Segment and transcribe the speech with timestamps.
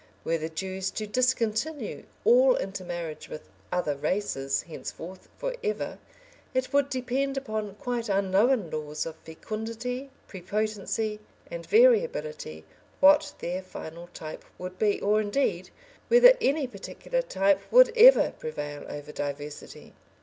[0.23, 5.99] Were the Jews to discontinue all intermarriage with "other races" henceforth for ever,
[6.55, 11.19] it would depend upon quite unknown laws of fecundity, prepotency,
[11.51, 12.65] and variability,
[12.99, 15.69] what their final type would be, or, indeed,
[16.07, 19.93] whether any particular type would ever prevail over diversity.